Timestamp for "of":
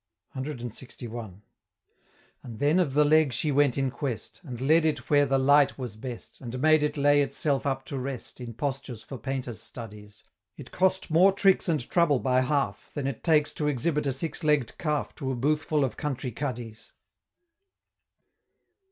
2.79-2.93, 15.85-15.97